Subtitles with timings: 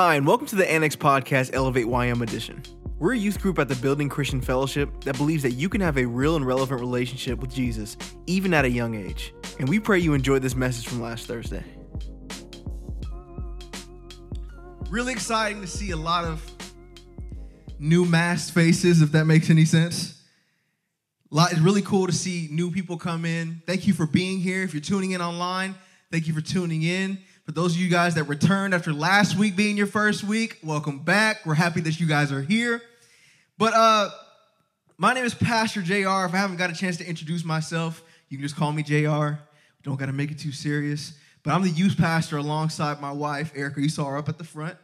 [0.00, 2.62] Hi, and welcome to the Annex Podcast Elevate YM edition.
[3.00, 5.98] We're a youth group at the Building Christian Fellowship that believes that you can have
[5.98, 7.96] a real and relevant relationship with Jesus,
[8.28, 9.34] even at a young age.
[9.58, 11.64] And we pray you enjoyed this message from last Thursday.
[14.88, 16.48] Really exciting to see a lot of
[17.80, 20.22] new masked faces, if that makes any sense.
[21.30, 23.62] Lot, it's really cool to see new people come in.
[23.66, 24.62] Thank you for being here.
[24.62, 25.74] If you're tuning in online,
[26.12, 27.18] thank you for tuning in.
[27.48, 30.98] For those of you guys that returned after last week being your first week, welcome
[30.98, 31.46] back.
[31.46, 32.82] We're happy that you guys are here.
[33.56, 34.10] But uh,
[34.98, 35.96] my name is Pastor JR.
[35.96, 39.40] If I haven't got a chance to introduce myself, you can just call me JR.
[39.82, 41.14] Don't got to make it too serious.
[41.42, 43.80] But I'm the youth pastor alongside my wife, Erica.
[43.80, 44.76] You saw her up at the front.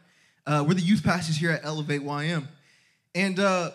[0.47, 2.47] Uh, we're the youth pastors here at Elevate YM.
[3.13, 3.69] And uh,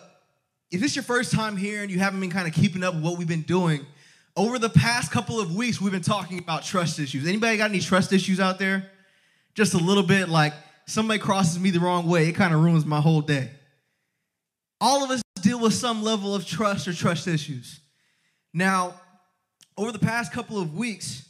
[0.69, 2.95] if this is your first time here and you haven't been kind of keeping up
[2.95, 3.85] with what we've been doing,
[4.41, 7.27] over the past couple of weeks, we've been talking about trust issues.
[7.27, 8.89] Anybody got any trust issues out there?
[9.53, 10.53] Just a little bit like
[10.87, 13.51] somebody crosses me the wrong way, it kind of ruins my whole day.
[14.79, 17.81] All of us deal with some level of trust or trust issues.
[18.51, 18.95] Now,
[19.77, 21.29] over the past couple of weeks,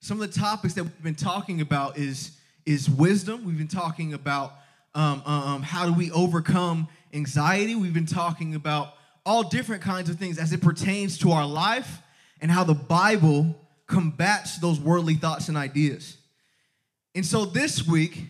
[0.00, 3.44] some of the topics that we've been talking about is, is wisdom.
[3.44, 4.54] We've been talking about
[4.96, 7.76] um, um, how do we overcome anxiety.
[7.76, 12.02] We've been talking about all different kinds of things as it pertains to our life
[12.40, 16.16] and how the Bible combats those worldly thoughts and ideas.
[17.14, 18.22] And so this week,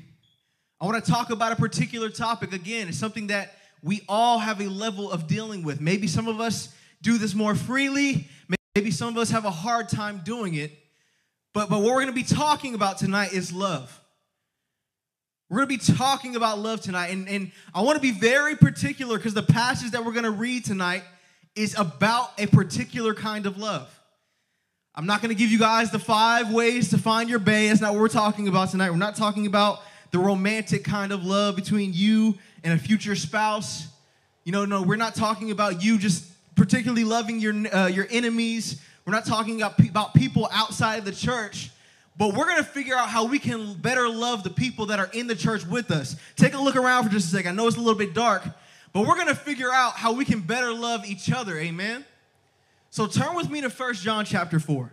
[0.81, 2.53] I want to talk about a particular topic.
[2.53, 5.81] Again, it's something that we all have a level of dealing with.
[5.81, 8.29] Maybe some of us do this more freely,
[8.75, 10.73] maybe some of us have a hard time doing it.
[11.55, 14.01] But, but what we're going to be talking about tonight is love.
[15.49, 17.09] We're going to be talking about love tonight.
[17.09, 20.31] And, and I want to be very particular because the passage that we're going to
[20.31, 21.03] read tonight
[21.57, 23.98] is about a particular kind of love.
[24.99, 27.69] I'm not going to give you guys the five ways to find your bay.
[27.69, 28.91] That's not what we're talking about tonight.
[28.91, 33.87] We're not talking about the romantic kind of love between you and a future spouse.
[34.43, 36.25] You know, no, we're not talking about you just
[36.57, 38.83] particularly loving your, uh, your enemies.
[39.05, 41.71] We're not talking about, about people outside of the church.
[42.17, 45.11] But we're going to figure out how we can better love the people that are
[45.13, 46.17] in the church with us.
[46.35, 47.53] Take a look around for just a second.
[47.53, 48.43] I know it's a little bit dark,
[48.93, 51.57] but we're going to figure out how we can better love each other.
[51.57, 52.05] Amen.
[52.91, 54.91] So turn with me to First John chapter 4.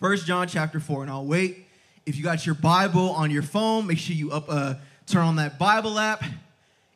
[0.00, 1.66] First John chapter 4, and I'll wait.
[2.06, 4.74] If you got your Bible on your phone, make sure you up uh,
[5.06, 6.24] turn on that Bible app.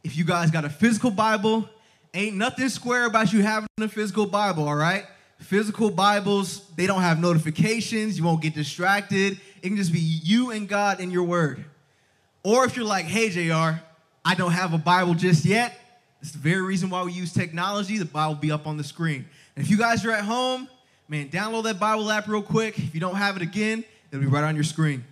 [0.05, 1.69] If you guys got a physical Bible,
[2.15, 5.05] ain't nothing square about you having a physical Bible, all right?
[5.39, 8.17] Physical Bibles, they don't have notifications.
[8.17, 9.41] You won't get distracted.
[9.63, 11.65] It can just be you and God in your word.
[12.43, 13.81] Or if you're like, hey, JR,
[14.25, 15.79] I don't have a Bible just yet,
[16.23, 17.99] it's the very reason why we use technology.
[17.99, 19.27] The Bible will be up on the screen.
[19.57, 20.69] And if you guys are at home,
[21.09, 22.79] man, download that Bible app real quick.
[22.79, 25.05] If you don't have it again, it'll be right on your screen.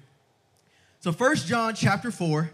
[1.01, 2.51] So, First John chapter 4,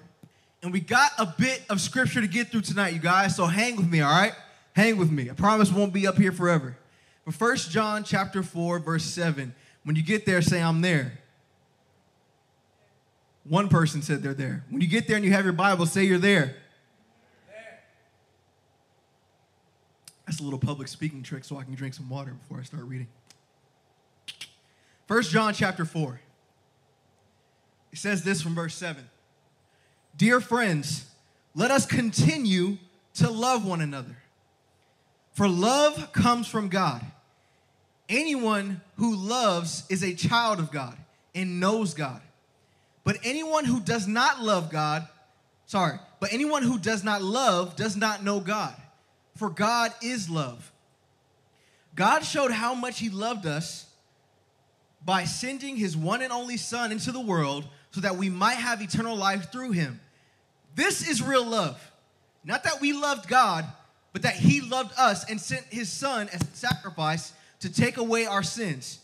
[0.62, 3.34] and we got a bit of scripture to get through tonight, you guys.
[3.36, 4.32] So hang with me, all right?
[4.74, 5.30] Hang with me.
[5.30, 6.76] I promise won't be up here forever.
[7.24, 11.18] But First John chapter 4, verse 7, when you get there, say, I'm there.
[13.44, 14.64] One person said they're there.
[14.68, 16.56] When you get there and you have your Bible, say you're there.
[20.30, 22.84] That's a little public speaking trick so I can drink some water before I start
[22.84, 23.08] reading.
[25.08, 26.20] First John chapter 4.
[27.90, 29.10] It says this from verse 7.
[30.16, 31.06] Dear friends,
[31.56, 32.78] let us continue
[33.14, 34.18] to love one another.
[35.32, 37.04] For love comes from God.
[38.08, 40.96] Anyone who loves is a child of God
[41.34, 42.22] and knows God.
[43.02, 45.08] But anyone who does not love God,
[45.66, 48.79] sorry, but anyone who does not love does not know God,
[49.40, 50.70] for God is love.
[51.96, 53.86] God showed how much He loved us
[55.02, 58.82] by sending His one and only Son into the world so that we might have
[58.82, 59.98] eternal life through Him.
[60.74, 61.80] This is real love.
[62.44, 63.64] Not that we loved God,
[64.12, 68.26] but that he loved us and sent his son as a sacrifice to take away
[68.26, 68.98] our sins.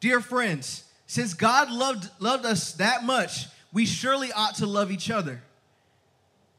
[0.00, 5.10] Dear friends, since God loved, loved us that much, we surely ought to love each
[5.10, 5.42] other.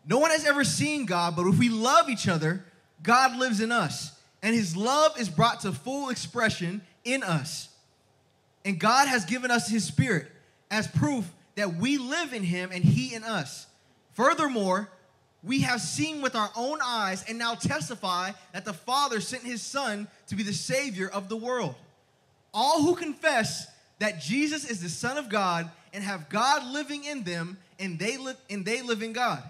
[0.05, 2.63] No one has ever seen God, but if we love each other,
[3.03, 4.11] God lives in us,
[4.41, 7.69] and his love is brought to full expression in us.
[8.63, 10.27] And God has given us his spirit
[10.69, 13.67] as proof that we live in him and he in us.
[14.13, 14.89] Furthermore,
[15.43, 19.61] we have seen with our own eyes and now testify that the Father sent his
[19.61, 21.75] Son to be the Savior of the world.
[22.53, 23.67] All who confess
[23.99, 28.17] that Jesus is the Son of God and have God living in them and they
[28.17, 29.41] live and they live in God.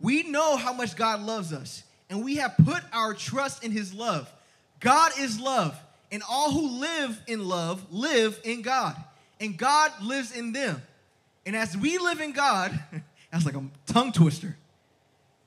[0.00, 3.92] We know how much God loves us, and we have put our trust in his
[3.92, 4.32] love.
[4.80, 5.78] God is love,
[6.10, 8.96] and all who live in love live in God,
[9.40, 10.82] and God lives in them.
[11.46, 12.78] And as we live in God,
[13.30, 14.56] That's like a tongue twister.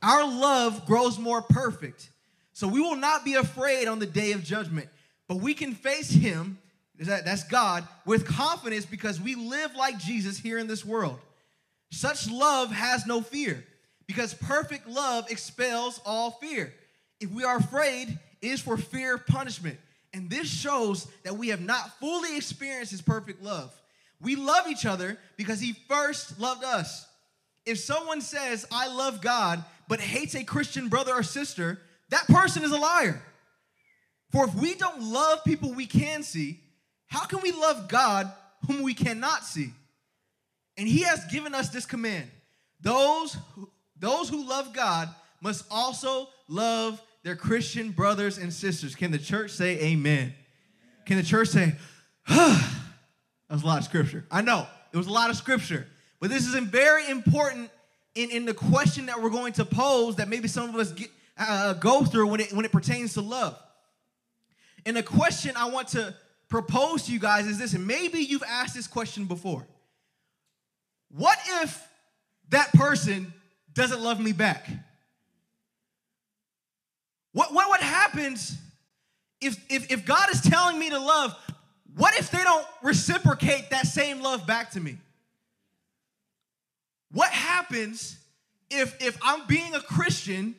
[0.02, 2.10] Our love grows more perfect.
[2.54, 4.90] So we will not be afraid on the day of judgment,
[5.28, 6.60] but we can face him,
[7.00, 11.20] that's God, with confidence because we live like Jesus here in this world.
[11.92, 13.64] Such love has no fear
[14.12, 16.74] because perfect love expels all fear.
[17.22, 18.10] If we are afraid,
[18.42, 19.80] it is for fear of punishment.
[20.14, 23.74] And this shows that we have not fully experienced his perfect love.
[24.20, 27.08] We love each other because he first loved us.
[27.66, 31.80] If someone says, I love God, but hates a Christian brother or sister,
[32.10, 33.22] that person is a liar.
[34.34, 36.60] For if we don't love people we can see,
[37.08, 38.30] how can we love God
[38.68, 39.70] whom we cannot see?
[40.78, 42.30] And he has given us this command
[42.82, 43.38] those
[44.02, 45.08] those who love God
[45.42, 48.96] must also love their Christian brothers and sisters.
[48.96, 50.34] Can the church say amen?
[51.06, 51.76] Can the church say,
[52.28, 52.70] that
[53.50, 54.26] was a lot of scripture.
[54.30, 55.88] I know, it was a lot of scripture.
[56.20, 57.70] But this is very important
[58.16, 61.10] in, in the question that we're going to pose that maybe some of us get,
[61.38, 63.58] uh, go through when it, when it pertains to love.
[64.86, 66.16] And the question I want to
[66.50, 69.66] propose to you guys is this, and maybe you've asked this question before.
[71.10, 71.88] What if
[72.50, 73.34] that person
[73.74, 74.70] doesn't love me back?
[77.34, 78.58] What, what, what happens
[79.40, 81.36] if, if, if God is telling me to love,
[81.96, 84.98] what if they don't reciprocate that same love back to me?
[87.12, 88.18] What happens
[88.70, 90.56] if, if I'm being a Christian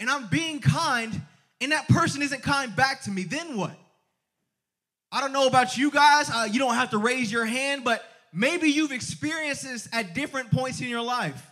[0.00, 1.20] and I'm being kind
[1.60, 3.22] and that person isn't kind back to me?
[3.22, 3.76] Then what?
[5.10, 6.28] I don't know about you guys.
[6.28, 10.50] Uh, you don't have to raise your hand, but maybe you've experienced this at different
[10.50, 11.42] points in your life.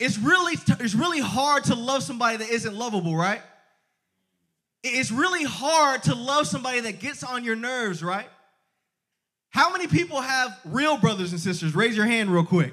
[0.00, 3.42] It's really, it's really hard to love somebody that isn't lovable, right?
[4.82, 8.28] It's really hard to love somebody that gets on your nerves, right?
[9.50, 11.74] How many people have real brothers and sisters?
[11.74, 12.72] Raise your hand real quick.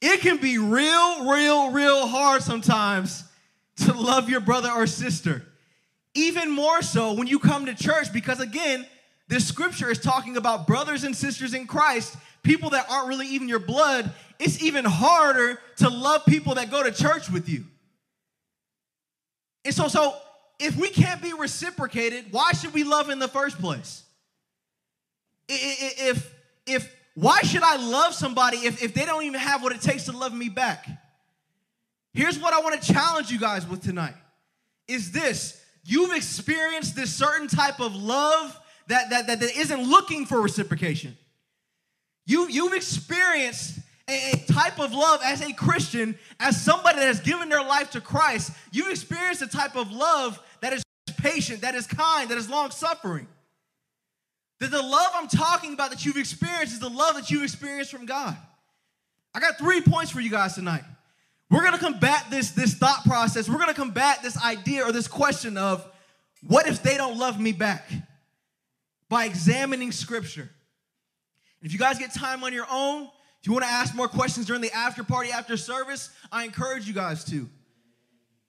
[0.00, 3.24] It can be real, real, real hard sometimes
[3.78, 5.44] to love your brother or sister.
[6.14, 8.86] Even more so when you come to church, because again,
[9.32, 13.48] this scripture is talking about brothers and sisters in Christ, people that aren't really even
[13.48, 14.12] your blood.
[14.38, 17.64] It's even harder to love people that go to church with you.
[19.64, 20.14] And so, so
[20.58, 24.04] if we can't be reciprocated, why should we love in the first place?
[25.48, 26.30] If
[26.66, 30.04] if why should I love somebody if, if they don't even have what it takes
[30.04, 30.86] to love me back?
[32.12, 34.14] Here's what I want to challenge you guys with tonight
[34.86, 38.58] is this you've experienced this certain type of love
[38.88, 41.16] that, that, that, that isn't looking for reciprocation.
[42.26, 47.20] You, you've experienced a, a type of love as a Christian, as somebody that has
[47.20, 48.52] given their life to Christ.
[48.70, 50.82] You've experienced a type of love that is
[51.18, 53.26] patient, that is kind, that is long suffering.
[54.60, 57.90] That the love I'm talking about that you've experienced is the love that you've experienced
[57.90, 58.36] from God.
[59.34, 60.84] I got three points for you guys tonight.
[61.50, 63.48] We're gonna combat this, this thought process.
[63.48, 65.86] We're gonna combat this idea or this question of
[66.46, 67.90] what if they don't love me back?
[69.12, 70.48] By examining scripture.
[71.60, 73.10] If you guys get time on your own,
[73.42, 76.88] if you want to ask more questions during the after party after service, I encourage
[76.88, 77.46] you guys to.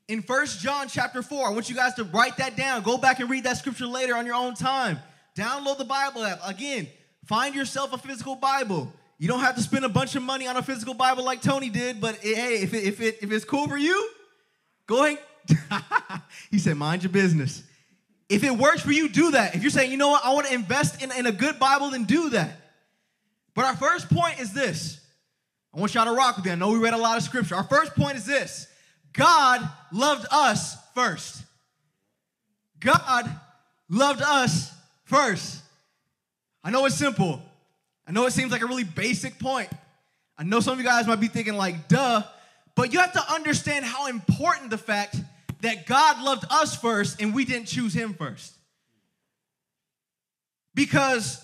[0.08, 2.82] In First John chapter 4, I want you guys to write that down.
[2.82, 5.00] Go back and read that scripture later on your own time.
[5.36, 6.40] Download the Bible app.
[6.48, 6.88] Again,
[7.26, 8.90] find yourself a physical Bible.
[9.18, 11.70] You don't have to spend a bunch of money on a physical Bible like Tony
[11.70, 14.10] did, but hey, if, it, if, it, if it's cool for you,
[14.88, 15.20] go ahead.
[16.52, 17.64] he said, mind your business.
[18.30, 19.56] If it works for you, do that.
[19.56, 21.92] If you're saying, you know what, I want to invest in, in a good Bible,
[21.92, 22.60] then do that.
[23.54, 25.00] But our first point is this.
[25.74, 26.52] I want y'all to rock with me.
[26.52, 27.56] I know we read a lot of scripture.
[27.56, 28.68] Our first point is this
[29.12, 31.44] God loved us first.
[32.80, 33.30] God
[33.90, 34.74] loved us
[35.06, 35.62] first.
[36.64, 37.42] I know it's simple.
[38.08, 39.70] I know it seems like a really basic point.
[40.38, 42.24] I know some of you guys might be thinking, like, duh,
[42.76, 45.16] but you have to understand how important the fact
[45.64, 48.54] that God loved us first and we didn't choose him first.
[50.76, 51.44] Because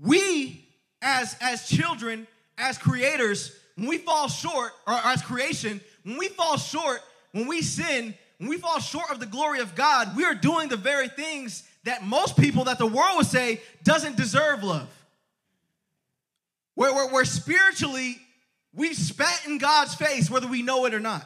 [0.00, 0.68] we,
[1.00, 2.26] as, as children,
[2.58, 7.00] as creators, when we fall short, or as creation, when we fall short,
[7.32, 10.68] when we sin, when we fall short of the glory of God, we are doing
[10.68, 14.88] the very things that most people that the world would say doesn't deserve love.
[16.74, 18.18] Where, where, where spiritually,
[18.74, 21.24] we spat in God's face, whether we know it or not.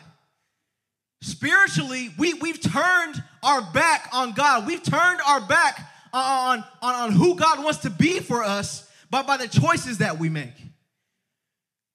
[1.22, 4.66] Spiritually, we, we've turned our back on God.
[4.66, 9.22] We've turned our back on, on, on who God wants to be for us by,
[9.22, 10.54] by the choices that we make.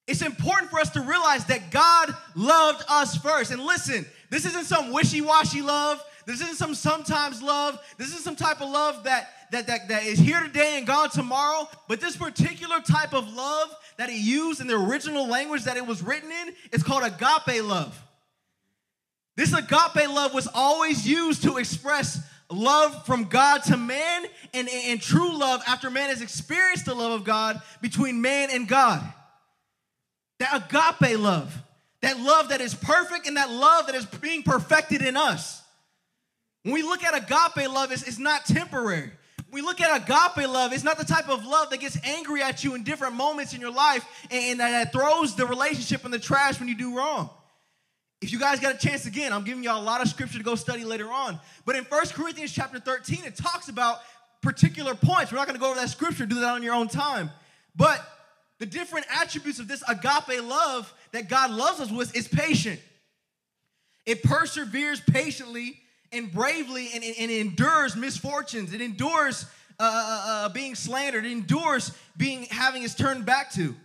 [0.07, 3.51] It's important for us to realize that God loved us first.
[3.51, 6.03] And listen, this isn't some wishy washy love.
[6.27, 7.79] This isn't some sometimes love.
[7.97, 11.09] This isn't some type of love that, that, that, that is here today and gone
[11.09, 11.67] tomorrow.
[11.87, 15.85] But this particular type of love that he used in the original language that it
[15.85, 17.99] was written in is called agape love.
[19.35, 25.01] This agape love was always used to express love from God to man and, and,
[25.01, 29.01] true love after man has experienced the love of God between man and God.
[30.39, 31.53] That agape love,
[32.01, 35.61] that love that is perfect and that love that is being perfected in us.
[36.63, 39.11] When we look at agape love, it's, it's not temporary.
[39.51, 42.63] We look at agape love, it's not the type of love that gets angry at
[42.63, 46.19] you in different moments in your life and, and that throws the relationship in the
[46.19, 47.29] trash when you do wrong.
[48.21, 50.43] If you guys got a chance again, I'm giving y'all a lot of scripture to
[50.43, 51.39] go study later on.
[51.65, 53.99] But in 1 Corinthians chapter 13, it talks about
[54.41, 55.31] particular points.
[55.31, 57.29] We're not going to go over that scripture, do that on your own time.
[57.75, 58.01] But
[58.59, 62.79] the different attributes of this agape love that God loves us with is patient.
[64.05, 65.79] It perseveres patiently
[66.11, 68.73] and bravely and, and, and endures misfortunes.
[68.73, 69.45] It endures
[69.79, 71.25] uh, uh, uh, being slandered.
[71.25, 73.75] It endures being having its turned back to.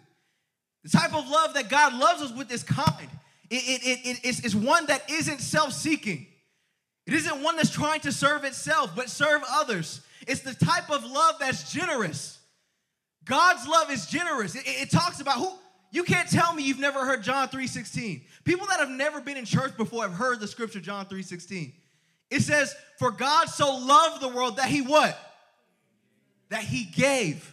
[0.85, 3.09] The type of love that God loves us with is kind.
[3.51, 6.27] It, it, it, it's, it's one that isn't self seeking.
[7.07, 10.03] It isn't one that's trying to serve itself, but serve others.
[10.29, 12.39] It's the type of love that's generous.
[13.25, 14.55] God's love is generous.
[14.55, 15.51] It, it, talks about who
[15.91, 18.23] you can't tell me you've never heard John 3:16.
[18.45, 21.73] People that have never been in church before have heard the scripture John 3:16.
[22.31, 25.19] It says, "For God so loved the world that he what?
[26.51, 27.53] That he gave."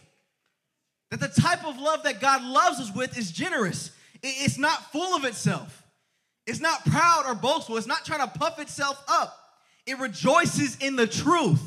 [1.10, 3.90] That the type of love that God loves us with is generous.
[4.22, 5.84] It's not full of itself.
[6.48, 7.76] It's not proud or boastful.
[7.76, 9.38] It's not trying to puff itself up.
[9.86, 11.60] It rejoices in the truth.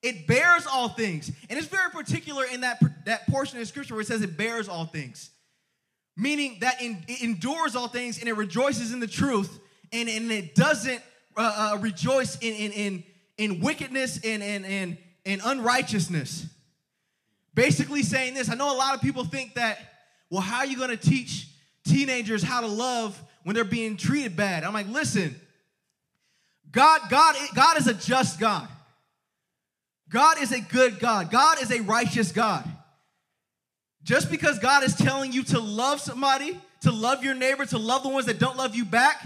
[0.00, 1.32] It bears all things.
[1.50, 4.68] And it's very particular in that, that portion of scripture where it says it bears
[4.68, 5.30] all things.
[6.16, 9.58] Meaning that in, it endures all things and it rejoices in the truth
[9.92, 11.02] and, and it doesn't
[11.36, 13.04] uh, uh, rejoice in, in, in,
[13.38, 16.46] in wickedness and, and, and, and unrighteousness.
[17.54, 19.78] Basically saying this, I know a lot of people think that,
[20.30, 21.48] well, how are you going to teach
[21.84, 24.64] teenagers how to love when they're being treated bad.
[24.64, 25.34] I'm like, listen,
[26.70, 28.68] God, God, God is a just God.
[30.08, 31.30] God is a good God.
[31.30, 32.68] God is a righteous God.
[34.02, 38.02] Just because God is telling you to love somebody, to love your neighbor, to love
[38.02, 39.24] the ones that don't love you back,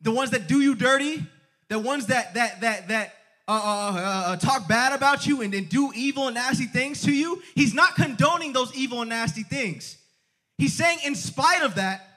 [0.00, 1.24] the ones that do you dirty,
[1.68, 3.14] the ones that that that that
[3.46, 7.02] uh, uh, uh, uh talk bad about you and, then do evil and nasty things
[7.02, 9.98] to you, He's not condoning those evil and nasty things.
[10.56, 12.13] He's saying, in spite of that,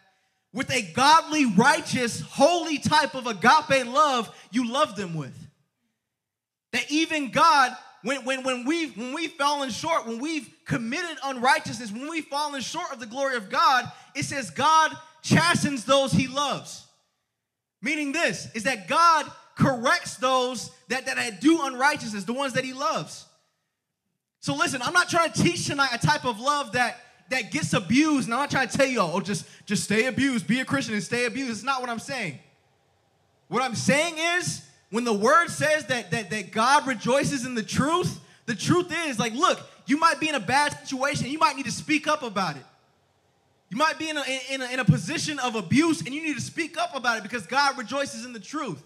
[0.57, 5.37] with a godly, righteous, holy type of agape love you love them with.
[6.73, 11.91] That even God, when, when, when, we've, when we've fallen short, when we've committed unrighteousness,
[11.91, 13.85] when we've fallen short of the glory of God,
[14.15, 16.87] it says God chastens those he loves.
[17.79, 22.73] Meaning this is that God corrects those that, that do unrighteousness, the ones that he
[22.73, 23.27] loves.
[24.39, 26.97] So listen, I'm not trying to teach tonight a type of love that
[27.29, 28.29] that gets abused.
[28.29, 30.93] Now I'm not trying to tell you, oh, just, just stay abused, be a Christian
[30.93, 31.51] and stay abused.
[31.51, 32.39] It's not what I'm saying.
[33.47, 37.63] What I'm saying is, when the word says that, that, that God rejoices in the
[37.63, 41.27] truth, the truth is, like, look, you might be in a bad situation.
[41.27, 42.63] You might need to speak up about it.
[43.69, 46.35] You might be in a, in, a, in a position of abuse and you need
[46.35, 48.81] to speak up about it because God rejoices in the truth.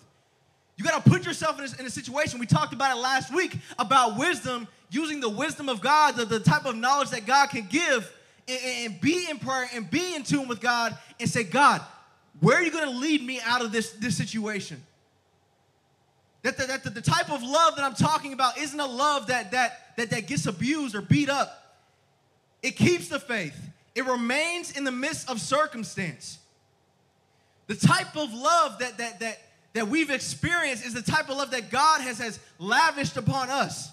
[0.75, 2.39] You got to put yourself in a, in a, situation.
[2.39, 6.39] We talked about it last week about wisdom, using the wisdom of God, the, the
[6.39, 8.11] type of knowledge that God can give
[8.47, 11.81] and, and be in prayer and be in tune with God and say, God,
[12.39, 14.81] where are you going to lead me out of this, this situation?
[16.43, 19.27] That, the, that the, the type of love that I'm talking about isn't a love
[19.27, 21.77] that, that, that, that gets abused or beat up.
[22.63, 23.55] It keeps the faith.
[23.93, 26.39] It remains in the midst of circumstance.
[27.67, 29.39] The type of love that, that, that,
[29.73, 33.91] that we've experienced is the type of love that God has, has lavished upon us.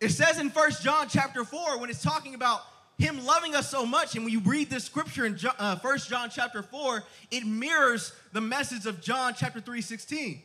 [0.00, 2.60] It says in First John chapter 4, when it's talking about
[3.02, 4.14] him loving us so much.
[4.14, 8.40] And when you read this scripture in uh, 1 john chapter 4 it mirrors the
[8.40, 10.40] message of john chapter 3 16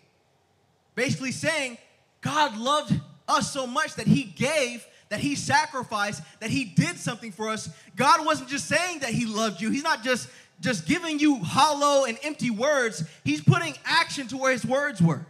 [0.95, 1.77] basically saying
[2.21, 7.31] god loved us so much that he gave that he sacrificed that he did something
[7.31, 7.69] for us.
[7.95, 9.71] God wasn't just saying that he loved you.
[9.71, 13.03] He's not just just giving you hollow and empty words.
[13.23, 15.25] He's putting action to where his words were.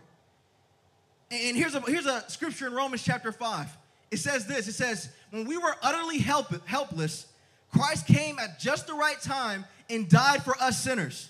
[1.30, 3.78] And here's a here's a scripture in romans chapter 5
[4.12, 7.28] it says this it says when we were utterly help, helpless,
[7.72, 11.30] Christ came at just the right time and died for us sinners.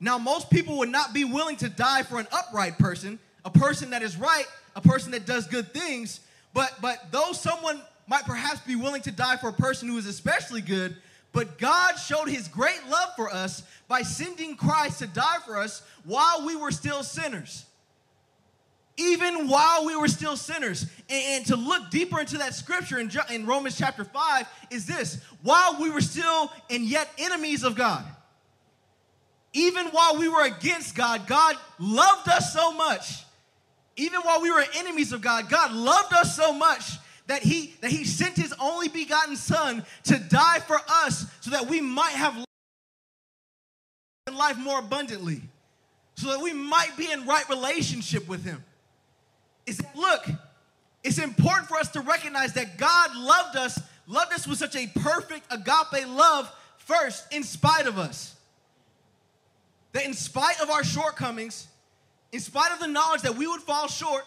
[0.00, 3.90] Now, most people would not be willing to die for an upright person, a person
[3.90, 4.46] that is right,
[4.76, 6.20] a person that does good things.
[6.52, 10.06] But, but though someone might perhaps be willing to die for a person who is
[10.06, 10.96] especially good,
[11.32, 15.82] but God showed his great love for us by sending Christ to die for us
[16.04, 17.64] while we were still sinners.
[18.96, 20.86] Even while we were still sinners.
[21.08, 25.80] And, to look deeper into that scripture in, in Romans chapter 5 is this while
[25.80, 28.04] we were still and yet enemies of God,
[29.52, 33.24] even while we were against God, God loved us so much.
[33.96, 37.90] Even while we were enemies of God, God loved us so much that he that
[37.90, 42.44] he sent his only begotten son to die for us so that we might have
[44.34, 45.40] life more abundantly
[46.16, 48.62] so that we might be in right relationship with him
[49.66, 50.26] is that look
[51.02, 54.86] it's important for us to recognize that god loved us loved us with such a
[54.98, 58.34] perfect agape love first in spite of us
[59.92, 61.68] that in spite of our shortcomings
[62.32, 64.24] in spite of the knowledge that we would fall short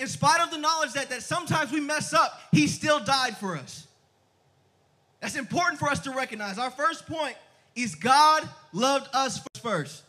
[0.00, 3.54] in spite of the knowledge that, that sometimes we mess up, he still died for
[3.54, 3.86] us.
[5.20, 6.58] That's important for us to recognize.
[6.58, 7.36] Our first point
[7.76, 10.02] is God loved us first.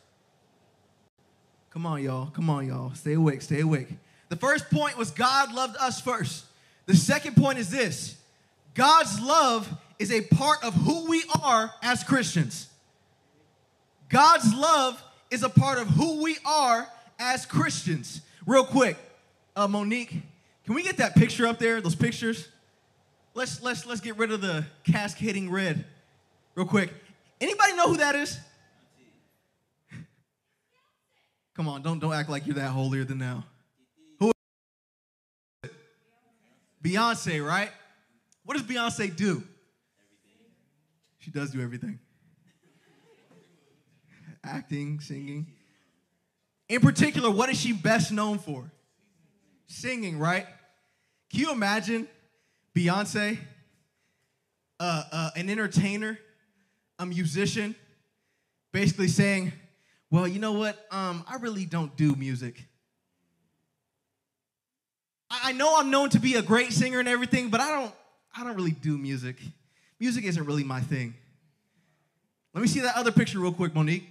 [1.72, 2.28] Come on, y'all.
[2.28, 2.94] Come on, y'all.
[2.94, 3.42] Stay awake.
[3.42, 3.90] Stay awake.
[4.32, 6.46] The first point was God loved us first.
[6.86, 8.16] The second point is this
[8.74, 9.70] God's love
[10.00, 12.70] is a part of who we are as Christians.
[14.08, 16.88] God's love is a part of who we are
[17.20, 18.22] as Christians.
[18.46, 18.98] Real quick,
[19.58, 20.12] uh, Monique,
[20.66, 21.82] can we get that picture up there?
[21.82, 22.48] Those pictures.
[23.34, 25.84] Let's let's let's get rid of the cascading red,
[26.56, 26.94] real quick.
[27.42, 28.40] Anybody know who that is?
[31.54, 33.44] Come on, don't don't act like you're that holier than now.
[34.20, 34.32] Who?
[36.84, 37.70] Beyonce, right?
[38.44, 39.30] What does Beyonce do?
[39.30, 39.46] Everything.
[41.20, 42.00] She does do everything.
[44.44, 45.48] Acting, singing.
[46.68, 48.72] In particular, what is she best known for?
[49.72, 50.46] singing, right?
[51.32, 52.08] Can you imagine
[52.76, 53.38] Beyonce,
[54.80, 56.20] uh, uh, an entertainer,
[57.00, 57.76] a musician,
[58.72, 59.54] basically saying,
[60.10, 60.86] Well, you know what?
[60.92, 62.66] Um, I really don't do music.
[65.44, 67.94] I, know I'm known to be a great singer and everything, but I don't,
[68.36, 69.38] I don't really do music.
[70.00, 71.14] Music isn't really my thing.
[72.54, 74.10] Let me see that other picture real quick, Monique.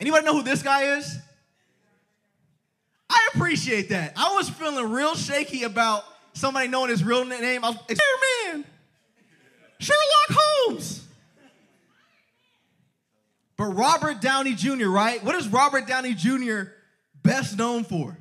[0.00, 1.18] Anybody know who this guy is?
[3.08, 4.14] I appreciate that.
[4.16, 7.64] I was feeling real shaky about somebody knowing his real name.
[7.64, 7.78] I was
[8.46, 8.64] man,
[9.78, 11.06] Sherlock Holmes.
[13.56, 15.22] But Robert Downey Jr., right?
[15.22, 16.62] What is Robert Downey Jr.
[17.22, 18.16] best known for?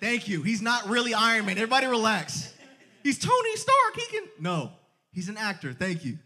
[0.00, 0.42] Thank you.
[0.42, 1.56] He's not really Iron Man.
[1.56, 2.54] Everybody relax.
[3.02, 3.94] He's Tony Stark.
[3.94, 4.28] He can.
[4.40, 4.72] No,
[5.12, 5.72] he's an actor.
[5.72, 6.18] Thank you.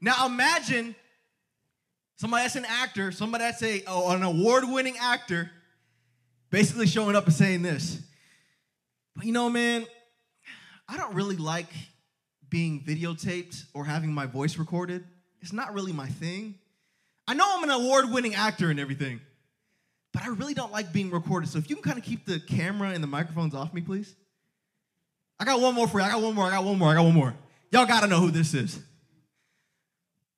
[0.00, 0.94] Now imagine
[2.16, 5.50] Somebody that's an actor, somebody that's a, oh, an award winning actor,
[6.50, 8.00] basically showing up and saying this.
[9.14, 9.84] But you know, man,
[10.88, 11.68] I don't really like
[12.48, 15.04] being videotaped or having my voice recorded.
[15.42, 16.54] It's not really my thing.
[17.28, 19.20] I know I'm an award winning actor and everything,
[20.16, 21.50] but I really don't like being recorded.
[21.50, 24.14] So if you can kind of keep the camera and the microphones off me, please.
[25.38, 26.06] I got one more for you.
[26.06, 26.46] I got one more.
[26.46, 26.90] I got one more.
[26.90, 27.34] I got one more.
[27.70, 28.78] Y'all got to know who this is.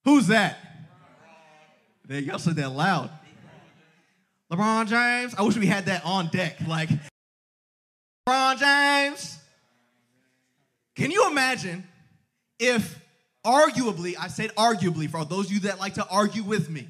[0.05, 0.59] Who's that?
[2.09, 3.09] There, y'all said that loud.
[4.51, 5.37] LeBron James.
[5.39, 6.57] I wish we had that on deck.
[6.67, 6.91] Like,
[8.29, 9.39] LeBron James.
[10.97, 11.87] Can you imagine
[12.59, 13.01] if,
[13.47, 16.89] arguably, I said arguably for all those of you that like to argue with me,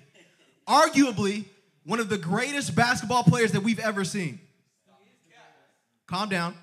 [0.67, 1.45] arguably,
[1.89, 4.39] one of the greatest basketball players that we've ever seen.
[6.07, 6.55] Calm down.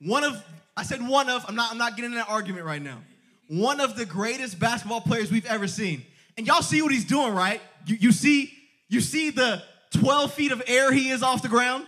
[0.00, 0.44] One of,
[0.76, 2.98] I said one of, I'm not, I'm not getting in an argument right now.
[3.46, 6.02] One of the greatest basketball players we've ever seen
[6.36, 7.60] and y'all see what he's doing, right?
[7.86, 8.52] You, you see,
[8.88, 9.62] you see the
[9.92, 11.86] 12 feet of air he is off the ground?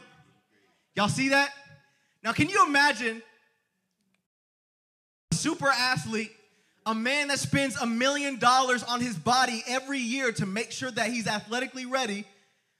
[0.95, 1.51] Y'all see that?
[2.23, 3.21] Now, can you imagine
[5.33, 6.31] a super athlete,
[6.87, 10.91] a man that spends a million dollars on his body every year to make sure
[10.93, 12.25] that he's athletically ready,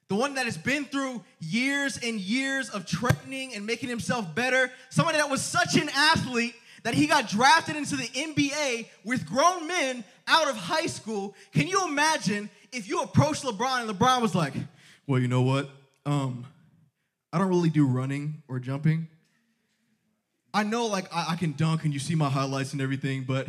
[0.09, 4.71] the one that has been through years and years of training and making himself better,
[4.91, 9.67] somebody that was such an athlete that he got drafted into the NBA with grown
[9.67, 11.35] men out of high school.
[11.53, 14.55] Can you imagine if you approached LeBron and LeBron was like,
[15.09, 15.69] "Well, you know what?
[16.05, 16.47] Um,
[17.33, 19.09] I don't really do running or jumping.
[20.55, 23.49] I know like I, I can dunk and you see my highlights and everything, but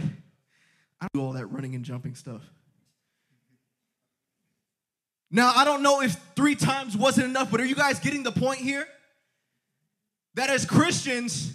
[1.00, 2.42] I do all that running and jumping stuff."
[5.30, 8.32] Now, I don't know if three times wasn't enough, but are you guys getting the
[8.32, 8.88] point here?
[10.36, 11.54] That as Christians,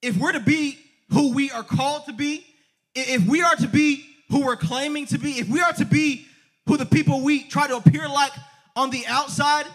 [0.00, 0.78] if we're to be
[1.10, 2.46] who we are called to be,
[2.94, 6.26] if we are to be who we're claiming to be, if we are to be
[6.66, 8.32] who the people we try to appear like
[8.76, 9.66] on the outside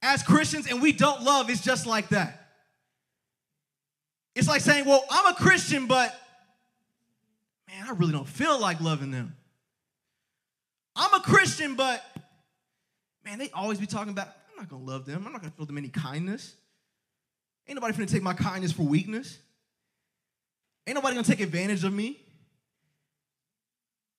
[0.00, 2.48] as Christians and we don't love, it's just like that.
[4.34, 6.18] It's like saying, well, I'm a Christian, but
[7.68, 9.36] man, I really don't feel like loving them.
[10.96, 12.02] I'm a Christian, but
[13.24, 15.24] man, they always be talking about, I'm not gonna love them.
[15.24, 16.56] I'm not gonna show them any kindness.
[17.68, 19.38] Ain't nobody finna take my kindness for weakness.
[20.86, 22.18] Ain't nobody gonna take advantage of me.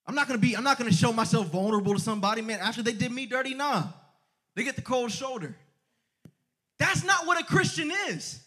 [0.05, 2.59] I'm not gonna be, I'm not gonna show myself vulnerable to somebody, man.
[2.59, 3.83] After they did me dirty, nah.
[4.55, 5.55] They get the cold shoulder.
[6.77, 8.41] That's not what a Christian is.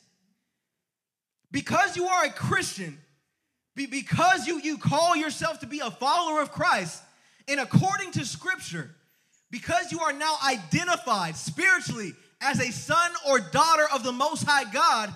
[1.50, 2.98] Because you are a Christian,
[3.74, 7.02] because you, you call yourself to be a follower of Christ,
[7.48, 8.90] and according to Scripture,
[9.50, 14.70] because you are now identified spiritually as a son or daughter of the Most High
[14.70, 15.14] God,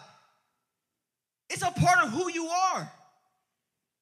[1.50, 2.90] it's a part of who you are.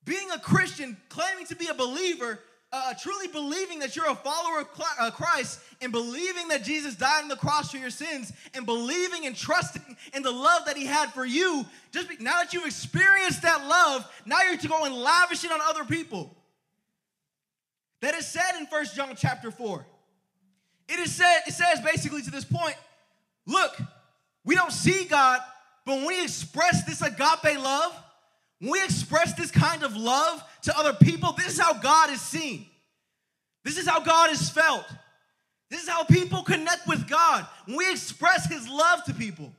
[0.04, 2.38] Being a Christian, claiming to be a believer,
[2.76, 7.22] uh, truly believing that you're a follower of uh, Christ and believing that Jesus died
[7.22, 10.84] on the cross for your sins and believing and trusting in the love that he
[10.84, 14.84] had for you, just be, now that you've experienced that love, now you're to go
[14.84, 16.36] and lavish it on other people.
[18.00, 19.86] That is said in First John chapter 4.
[20.88, 22.74] It is said, it says basically to this point,
[23.46, 23.78] look,
[24.44, 25.40] we don't see God,
[25.86, 27.94] but when we express this agape love,
[28.64, 32.20] when we express this kind of love to other people, this is how God is
[32.22, 32.64] seen.
[33.62, 34.86] This is how God is felt.
[35.70, 37.46] This is how people connect with God.
[37.66, 39.52] When we express His love to people,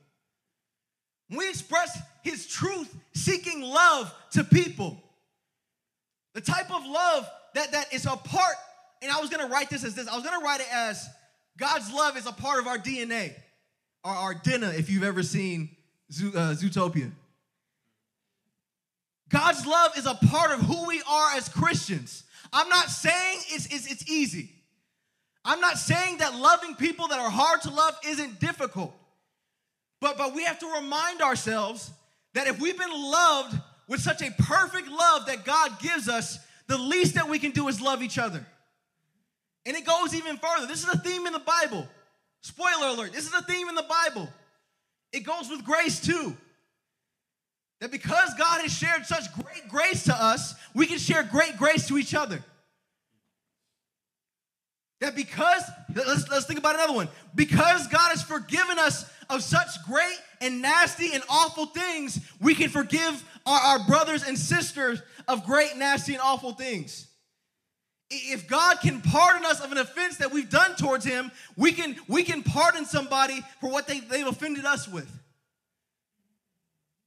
[1.28, 5.00] when we express His truth seeking love to people,
[6.34, 8.56] the type of love that, that is a part,
[9.02, 11.08] and I was gonna write this as this, I was gonna write it as
[11.56, 13.34] God's love is a part of our DNA,
[14.02, 15.76] or our dinner, if you've ever seen
[16.10, 17.12] uh, Zootopia.
[19.28, 22.24] God's love is a part of who we are as Christians.
[22.52, 24.50] I'm not saying it's, it's, it's easy.
[25.44, 28.94] I'm not saying that loving people that are hard to love isn't difficult.
[30.00, 31.90] But, but we have to remind ourselves
[32.34, 33.56] that if we've been loved
[33.88, 37.68] with such a perfect love that God gives us, the least that we can do
[37.68, 38.44] is love each other.
[39.64, 40.66] And it goes even further.
[40.66, 41.88] This is a theme in the Bible.
[42.42, 44.28] Spoiler alert, this is a theme in the Bible.
[45.12, 46.36] It goes with grace too.
[47.86, 51.86] That because God has shared such great grace to us, we can share great grace
[51.86, 52.42] to each other.
[55.00, 55.62] That because,
[55.94, 57.08] let's, let's think about another one.
[57.36, 62.70] Because God has forgiven us of such great and nasty and awful things, we can
[62.70, 67.06] forgive our, our brothers and sisters of great, nasty, and awful things.
[68.10, 71.94] If God can pardon us of an offense that we've done towards Him, we can,
[72.08, 75.08] we can pardon somebody for what they, they've offended us with.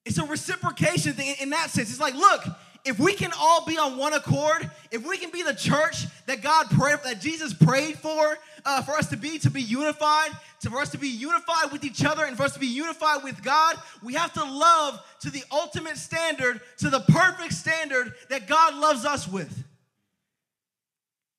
[0.10, 1.91] It's a reciprocation thing in that sense.
[1.91, 2.43] It's like, look,
[2.84, 6.41] if we can all be on one accord, if we can be the church that
[6.41, 10.72] God prayed, that Jesus prayed for, uh, for us to be, to be unified, to,
[10.72, 13.43] for us to be unified with each other, and for us to be unified with
[13.43, 18.78] God, we have to love to the ultimate standard, to the perfect standard that God
[18.78, 19.63] loves us with.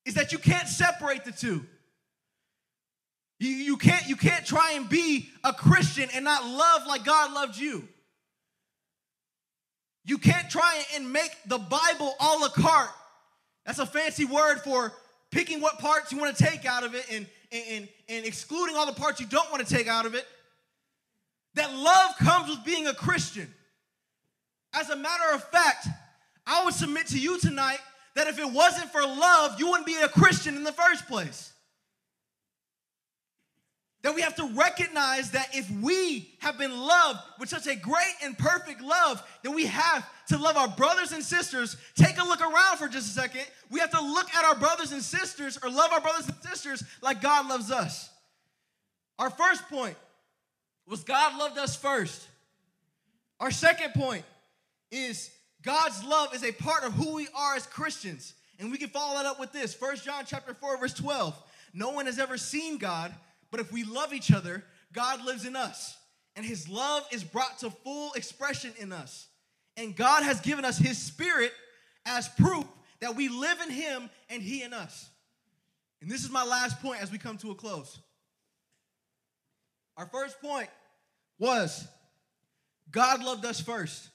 [0.04, 1.66] Is that you can't separate the two.
[3.40, 7.32] You, you, can't, you can't try and be a Christian and not love like God
[7.32, 7.88] loved you.
[10.10, 12.90] You can't try and make the Bible a la carte.
[13.64, 14.92] That's a fancy word for
[15.30, 18.86] picking what parts you want to take out of it and, and, and excluding all
[18.86, 20.26] the parts you don't want to take out of it.
[21.54, 23.54] That love comes with being a Christian.
[24.74, 25.86] As a matter of fact,
[26.44, 27.78] I would submit to you tonight
[28.16, 31.52] that if it wasn't for love, you wouldn't be a Christian in the first place
[34.02, 38.14] that we have to recognize that if we have been loved with such a great
[38.22, 42.40] and perfect love that we have to love our brothers and sisters, take a look
[42.40, 43.42] around for just a second.
[43.70, 46.82] We have to look at our brothers and sisters or love our brothers and sisters
[47.02, 48.08] like God loves us.
[49.18, 49.96] Our first point
[50.86, 52.26] was God loved us first.
[53.38, 54.24] Our second point
[54.90, 55.30] is
[55.62, 58.32] God's love is a part of who we are as Christians.
[58.58, 59.74] And we can follow that up with this.
[59.74, 61.36] First John chapter 4 verse 12.
[61.72, 63.14] No one has ever seen God,
[63.50, 65.96] but if we love each other, God lives in us,
[66.36, 69.28] and his love is brought to full expression in us.
[69.76, 71.52] And God has given us his spirit
[72.04, 72.66] as proof
[73.00, 75.08] that we live in him and he in us.
[76.02, 77.98] And this is my last point as we come to a close.
[79.96, 80.68] Our first point
[81.38, 81.86] was
[82.90, 84.08] God loved us first.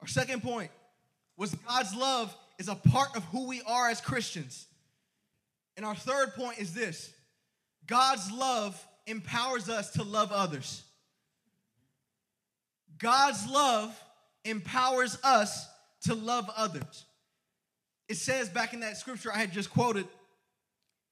[0.00, 0.70] Our second point
[1.36, 4.66] was God's love is a part of who we are as Christians.
[5.76, 7.13] And our third point is this
[7.86, 10.82] God's love empowers us to love others.
[12.98, 13.98] God's love
[14.44, 15.66] empowers us
[16.02, 17.04] to love others.
[18.08, 20.06] It says back in that scripture I had just quoted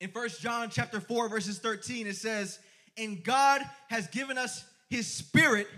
[0.00, 2.58] in First John chapter 4 verses 13 it says,
[2.96, 5.68] "And God has given us his spirit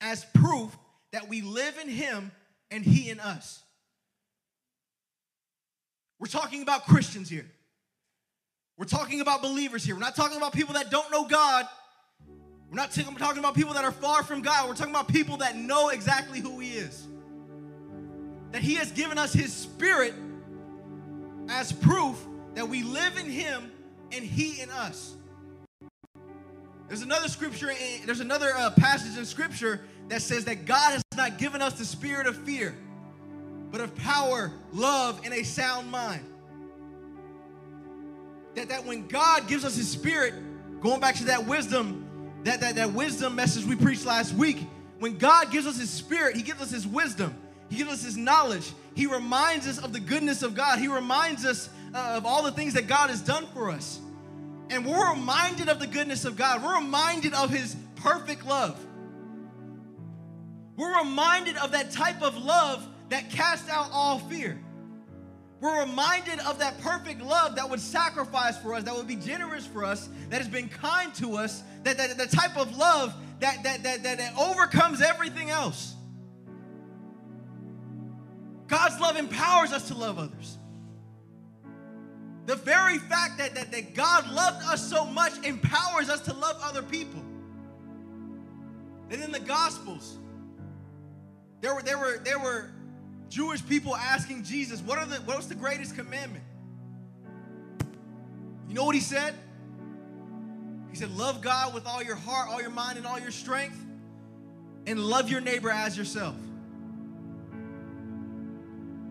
[0.00, 0.76] as proof
[1.12, 2.32] that we live in him
[2.70, 3.62] and he in us."
[6.18, 7.50] We're talking about Christians here.
[8.78, 9.96] We're talking about believers here.
[9.96, 11.66] We're not talking about people that don't know God.
[12.70, 14.68] We're not talking about people that are far from God.
[14.68, 17.08] We're talking about people that know exactly who He is.
[18.52, 20.14] That He has given us His Spirit
[21.48, 23.72] as proof that we live in Him
[24.12, 25.16] and He in us.
[26.86, 27.72] There's another scripture,
[28.06, 31.84] there's another uh, passage in scripture that says that God has not given us the
[31.84, 32.76] spirit of fear,
[33.72, 36.24] but of power, love, and a sound mind.
[38.58, 40.34] That, that when God gives us his spirit,
[40.80, 42.04] going back to that wisdom,
[42.42, 44.66] that, that, that wisdom message we preached last week,
[44.98, 47.32] when God gives us his spirit, he gives us his wisdom,
[47.70, 51.44] he gives us his knowledge, he reminds us of the goodness of God, he reminds
[51.44, 54.00] us uh, of all the things that God has done for us.
[54.70, 56.60] And we're reminded of the goodness of God.
[56.60, 58.84] We're reminded of His perfect love.
[60.76, 64.58] We're reminded of that type of love that casts out all fear.
[65.60, 69.66] We're reminded of that perfect love that would sacrifice for us, that would be generous
[69.66, 73.62] for us, that has been kind to us, that, that the type of love that,
[73.64, 75.94] that, that, that, that overcomes everything else.
[78.68, 80.58] God's love empowers us to love others.
[82.46, 86.56] The very fact that, that, that God loved us so much empowers us to love
[86.62, 87.22] other people.
[89.10, 90.18] And in the Gospels,
[91.60, 92.70] there were, there were, there were
[93.28, 96.44] Jewish people asking Jesus, what, are the, what was the greatest commandment?
[98.68, 99.34] You know what he said?
[100.90, 103.78] He said, Love God with all your heart, all your mind, and all your strength,
[104.86, 106.34] and love your neighbor as yourself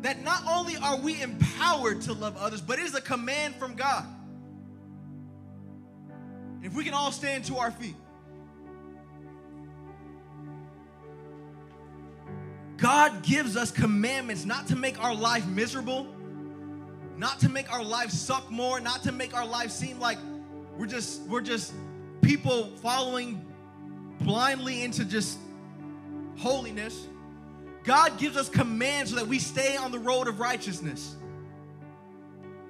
[0.01, 3.75] that not only are we empowered to love others, but it is a command from
[3.75, 4.05] God.
[6.63, 7.95] If we can all stand to our feet.
[12.77, 16.07] God gives us commandments not to make our life miserable,
[17.17, 20.19] not to make our life suck more, not to make our life seem like
[20.77, 21.73] we're just we're just
[22.21, 23.43] people following
[24.21, 25.39] blindly into just
[26.37, 27.07] holiness.
[27.83, 31.15] God gives us commands so that we stay on the road of righteousness.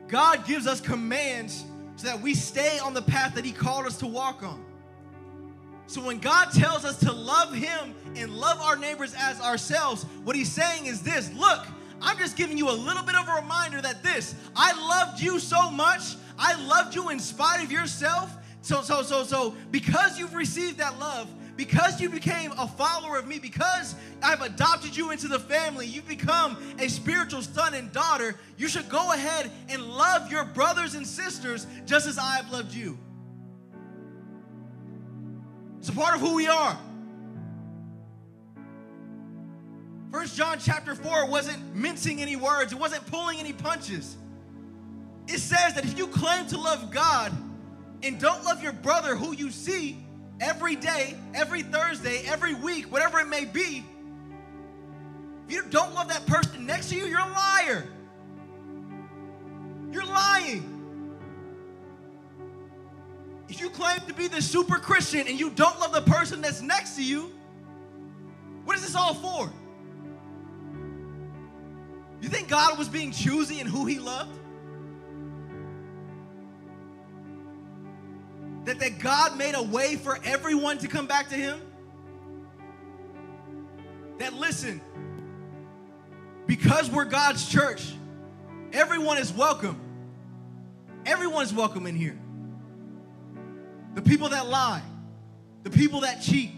[0.08, 1.66] God gives us commands
[1.98, 4.64] so that we stay on the path that He called us to walk on.
[5.88, 10.36] So when God tells us to love Him and love our neighbors as ourselves, what
[10.36, 11.66] He's saying is this look,
[12.02, 15.40] I'm just giving you a little bit of a reminder that this, I loved you
[15.40, 18.36] so much, I loved you in spite of yourself.
[18.62, 23.26] So, so, so, so, because you've received that love, because you became a follower of
[23.26, 28.36] me, because I've adopted you into the family, you've become a spiritual son and daughter,
[28.58, 32.74] you should go ahead and love your brothers and sisters just as I have loved
[32.74, 33.00] you.
[35.80, 36.78] It's a part of who we are.
[40.12, 44.16] First John chapter 4 wasn't mincing any words, it wasn't pulling any punches.
[45.28, 47.34] It says that if you claim to love God
[48.02, 49.98] and don't love your brother who you see,
[50.40, 53.84] every day, every Thursday, every week, whatever it may be,
[55.48, 57.88] if you don't love that person next to you, you're a liar.
[59.92, 60.77] You're lying.
[63.50, 66.62] If you claim to be the super Christian and you don't love the person that's
[66.62, 67.32] next to you,
[68.66, 69.52] what is this all for?
[72.22, 74.38] You think God was being choosy in who he loved?
[78.68, 81.62] that, that God made a way for everyone to come back to Him?
[84.20, 84.82] That listen,
[86.46, 87.94] because we're God's church,
[88.74, 89.80] everyone is welcome.
[91.06, 92.20] Everyone's welcome in here.
[93.96, 94.82] The people that lie,
[95.64, 96.52] the people that cheat,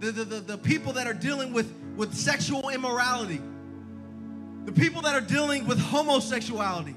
[0.00, 3.40] the, the, the, the people that are dealing with, with sexual immorality,
[4.64, 6.94] the people that are dealing with homosexuality,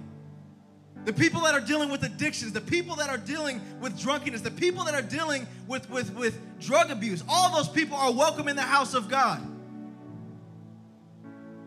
[1.06, 4.52] the people that are dealing with addictions, the people that are dealing with drunkenness, the
[4.52, 8.56] people that are dealing with, with, with drug abuse, all those people are welcome in
[8.56, 9.42] the house of God.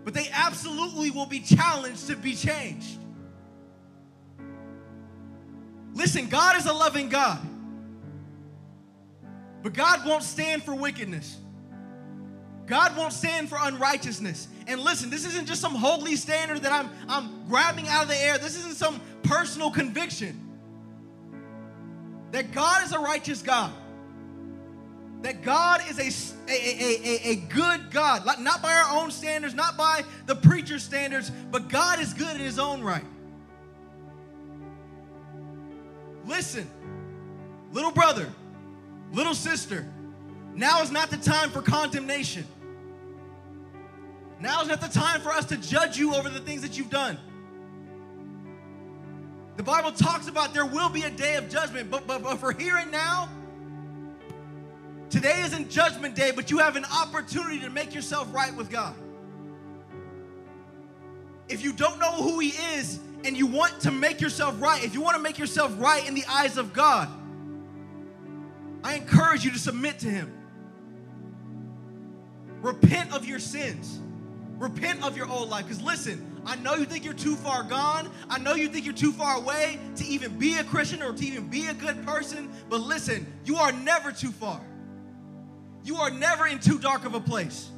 [0.05, 2.99] But they absolutely will be challenged to be changed.
[5.95, 7.41] Listen, God is a loving God.
[9.65, 11.39] But God won't stand for wickedness.
[12.67, 14.47] God won't stand for unrighteousness.
[14.67, 18.17] And listen, this isn't just some holy standard that I'm, I'm grabbing out of the
[18.17, 18.37] air.
[18.37, 20.39] This isn't some personal conviction.
[22.33, 23.73] That God is a righteous God.
[25.23, 28.27] That God is a, a, a, a, good God.
[28.41, 32.43] Not by our own standards, not by the preacher's standards, but God is good in
[32.43, 33.05] his own right.
[36.27, 36.69] Listen,
[37.73, 38.31] little brother,
[39.15, 39.87] little sister,
[40.55, 42.47] now is not the time for condemnation.
[44.41, 46.91] Now is not the time for us to judge you over the things that you've
[46.91, 47.19] done.
[49.57, 52.53] The Bible talks about there will be a day of judgment, but, but, but for
[52.53, 53.29] here and now,
[55.11, 58.95] today isn't judgment day, but you have an opportunity to make yourself right with God.
[61.49, 64.93] If you don't know who He is and you want to make yourself right, if
[64.93, 67.09] you want to make yourself right in the eyes of God,
[68.85, 70.33] I encourage you to submit to Him.
[72.61, 73.99] Repent of your sins.
[74.59, 75.65] Repent of your old life.
[75.65, 78.11] Because listen, I know you think you're too far gone.
[78.29, 81.25] I know you think you're too far away to even be a Christian or to
[81.25, 82.53] even be a good person.
[82.69, 84.61] But listen, you are never too far.
[85.83, 87.71] You are never in too dark of a place.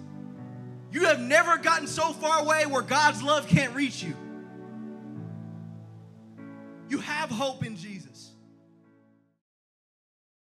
[0.93, 4.15] You have never gotten so far away where God's love can't reach you.
[6.89, 7.96] You have hope in Jesus.